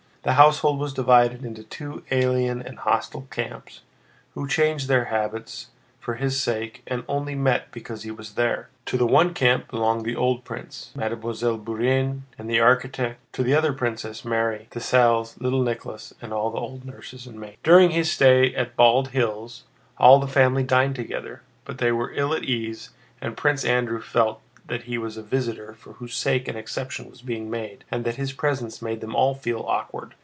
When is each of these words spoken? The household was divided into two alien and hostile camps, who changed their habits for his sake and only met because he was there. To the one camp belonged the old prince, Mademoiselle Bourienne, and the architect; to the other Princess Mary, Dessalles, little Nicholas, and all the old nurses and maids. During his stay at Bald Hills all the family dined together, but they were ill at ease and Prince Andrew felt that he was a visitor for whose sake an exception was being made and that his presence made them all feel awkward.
The 0.23 0.33
household 0.33 0.77
was 0.77 0.93
divided 0.93 1.43
into 1.43 1.63
two 1.63 2.03
alien 2.11 2.61
and 2.61 2.77
hostile 2.77 3.23
camps, 3.31 3.81
who 4.35 4.47
changed 4.47 4.87
their 4.87 5.05
habits 5.05 5.69
for 5.99 6.13
his 6.13 6.39
sake 6.39 6.83
and 6.85 7.03
only 7.07 7.33
met 7.33 7.71
because 7.71 8.03
he 8.03 8.11
was 8.11 8.35
there. 8.35 8.69
To 8.85 8.97
the 8.97 9.07
one 9.07 9.33
camp 9.33 9.71
belonged 9.71 10.05
the 10.05 10.15
old 10.15 10.43
prince, 10.43 10.91
Mademoiselle 10.93 11.57
Bourienne, 11.57 12.21
and 12.37 12.47
the 12.47 12.59
architect; 12.59 13.17
to 13.33 13.41
the 13.41 13.55
other 13.55 13.73
Princess 13.73 14.23
Mary, 14.23 14.67
Dessalles, 14.69 15.41
little 15.41 15.63
Nicholas, 15.63 16.13
and 16.21 16.31
all 16.31 16.51
the 16.51 16.59
old 16.59 16.85
nurses 16.85 17.25
and 17.25 17.39
maids. 17.39 17.57
During 17.63 17.89
his 17.89 18.11
stay 18.11 18.53
at 18.53 18.75
Bald 18.75 19.07
Hills 19.07 19.63
all 19.97 20.19
the 20.19 20.27
family 20.27 20.61
dined 20.61 20.93
together, 20.95 21.41
but 21.65 21.79
they 21.79 21.91
were 21.91 22.13
ill 22.13 22.31
at 22.35 22.43
ease 22.43 22.91
and 23.21 23.35
Prince 23.35 23.65
Andrew 23.65 24.01
felt 24.03 24.39
that 24.67 24.83
he 24.83 24.97
was 24.97 25.17
a 25.17 25.23
visitor 25.23 25.73
for 25.73 25.93
whose 25.93 26.15
sake 26.15 26.47
an 26.47 26.55
exception 26.55 27.09
was 27.09 27.21
being 27.21 27.49
made 27.49 27.83
and 27.91 28.05
that 28.05 28.15
his 28.15 28.31
presence 28.31 28.81
made 28.81 29.01
them 29.01 29.13
all 29.15 29.35
feel 29.35 29.61
awkward. 29.67 30.13